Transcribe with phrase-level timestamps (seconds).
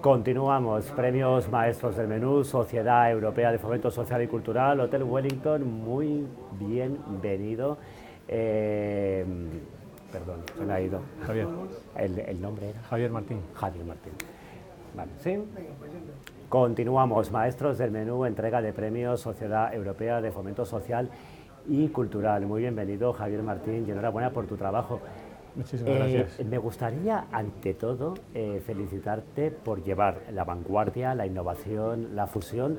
[0.00, 6.26] Continuamos, premios maestros del menú, Sociedad Europea de Fomento Social y Cultural, Hotel Wellington, muy
[6.58, 7.76] bienvenido.
[8.26, 9.26] Eh,
[10.10, 11.02] perdón, se me ha ido.
[11.26, 11.48] Javier.
[11.96, 13.40] El, el nombre era Javier Martín.
[13.52, 14.12] Javier Martín.
[14.96, 15.38] Vale, ¿sí?
[16.48, 21.10] Continuamos, maestros del menú, entrega de premios Sociedad Europea de Fomento Social
[21.68, 22.46] y Cultural.
[22.46, 25.00] Muy bienvenido, Javier Martín, y enhorabuena por tu trabajo.
[25.54, 26.46] Muchísimas Eh, gracias.
[26.46, 32.78] me gustaría, ante todo, eh, felicitarte por llevar la vanguardia, la innovación, la fusión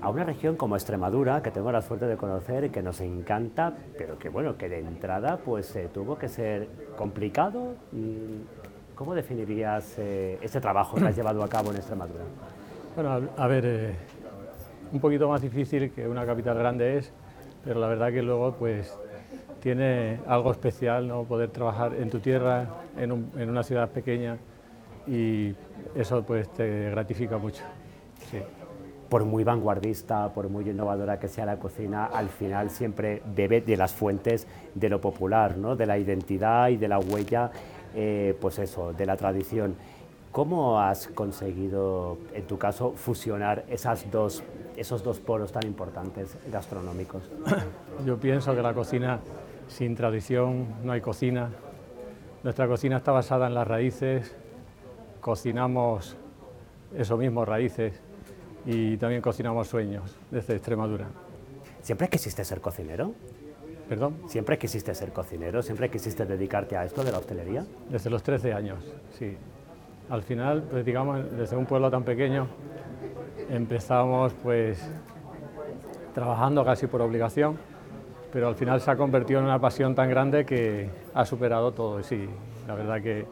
[0.00, 4.18] a una región como Extremadura, que tengo la suerte de conocer que nos encanta, pero
[4.18, 7.74] que bueno, que de entrada pues eh, tuvo que ser complicado.
[7.92, 12.24] Mm, ¿Cómo definirías eh, este trabajo que has llevado a cabo en Extremadura?
[12.94, 13.94] Bueno, a, a ver, eh,
[14.92, 17.12] un poquito más difícil que una capital grande es,
[17.64, 18.96] pero la verdad que luego pues
[19.62, 21.22] tiene algo especial, ¿no?
[21.22, 22.66] Poder trabajar en tu tierra,
[22.98, 24.36] en, un- en una ciudad pequeña
[25.06, 25.54] y
[25.94, 27.62] eso pues te gratifica mucho.
[28.30, 28.38] Sí.
[29.08, 33.76] por muy vanguardista, por muy innovadora que sea la cocina, al final siempre bebe de
[33.76, 35.76] las fuentes de lo popular, ¿no?
[35.76, 37.50] de la identidad y de la huella,
[37.94, 39.74] eh, pues eso, de la tradición.
[40.30, 44.42] ¿Cómo has conseguido, en tu caso, fusionar esas dos,
[44.78, 47.22] esos dos polos tan importantes gastronómicos?
[48.06, 49.18] Yo pienso que la cocina
[49.68, 51.50] sin tradición no hay cocina.
[52.42, 54.34] Nuestra cocina está basada en las raíces,
[55.20, 56.16] cocinamos
[56.96, 58.00] eso mismo, raíces,
[58.66, 61.06] y también cocinamos sueños desde Extremadura.
[61.80, 63.12] ¿Siempre quisiste ser cocinero?
[63.88, 64.22] ¿Perdón?
[64.26, 65.62] ¿Siempre quisiste ser cocinero?
[65.62, 67.64] ¿Siempre quisiste dedicarte a esto de la hostelería?
[67.90, 68.78] Desde los 13 años,
[69.18, 69.36] sí.
[70.08, 72.46] Al final, pues digamos, desde un pueblo tan pequeño,
[73.48, 74.80] empezamos pues
[76.14, 77.58] trabajando casi por obligación,
[78.32, 82.00] pero al final se ha convertido en una pasión tan grande que ha superado todo.
[82.00, 82.28] Y sí,
[82.66, 83.26] la verdad que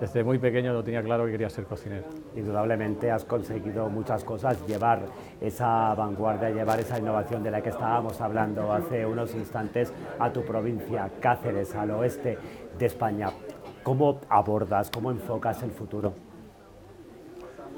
[0.00, 2.06] desde muy pequeño lo tenía claro que quería ser cocinero.
[2.34, 5.02] Indudablemente has conseguido muchas cosas, llevar
[5.42, 10.42] esa vanguardia, llevar esa innovación de la que estábamos hablando hace unos instantes a tu
[10.42, 12.38] provincia, Cáceres, al oeste
[12.78, 13.28] de España.
[13.82, 16.14] ¿Cómo abordas, cómo enfocas el futuro?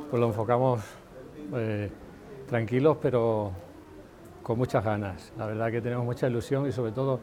[0.08, 0.80] Pues lo enfocamos
[1.54, 1.90] eh,
[2.46, 3.50] tranquilos, pero
[4.42, 5.32] con muchas ganas.
[5.38, 7.20] La verdad que tenemos mucha ilusión y sobre todo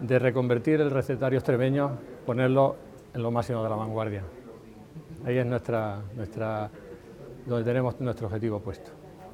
[0.00, 2.76] de reconvertir el recetario extremeño, ponerlo
[3.14, 4.22] en lo máximo de la vanguardia.
[5.24, 6.70] Ahí es nuestra, nuestra,
[7.46, 8.92] donde tenemos nuestro objetivo puesto.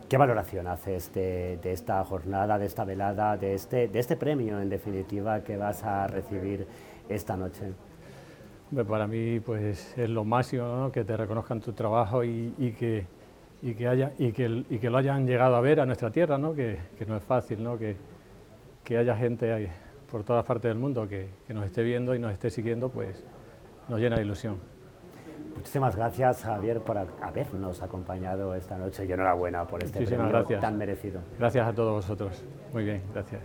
[0.08, 4.60] ¿Qué valoración haces de, de esta jornada, de esta velada, de este, de este premio,
[4.60, 6.66] en definitiva, que vas a recibir
[7.08, 7.72] esta noche?
[8.88, 10.92] Para mí pues, es lo máximo ¿no?
[10.92, 13.06] que te reconozcan tu trabajo y, y que,
[13.64, 16.38] y, que haya, y, que, y que lo hayan llegado a ver a nuestra tierra,
[16.38, 16.54] ¿no?
[16.54, 17.76] Que, que no es fácil, ¿no?
[17.78, 17.96] Que,
[18.84, 19.68] que haya gente ahí
[20.10, 23.24] por todas partes del mundo que, que nos esté viendo y nos esté siguiendo, pues
[23.88, 24.58] nos llena de ilusión.
[25.56, 30.40] Muchísimas gracias, Javier, por ha- habernos acompañado esta noche y enhorabuena por este Muchísimas premio
[30.40, 30.60] gracias.
[30.60, 31.20] tan merecido.
[31.38, 32.44] Gracias a todos vosotros.
[32.72, 33.44] Muy bien, gracias.